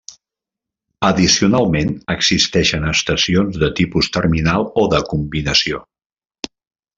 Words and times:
Addicionalment 1.09 1.91
existeixen 2.13 2.87
estacions 2.93 3.59
de 3.65 3.69
tipus 3.81 4.11
terminal 4.17 4.67
o 4.85 4.87
de 4.95 5.03
combinació. 5.13 5.85